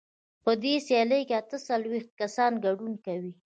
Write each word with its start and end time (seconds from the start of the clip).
په 0.43 0.51
دې 0.63 0.73
سیالۍ 0.87 1.21
کې 1.27 1.35
اته 1.41 1.57
څلوېښت 1.67 2.11
کسان 2.21 2.51
ګډون 2.65 2.93
کوي. 3.05 3.31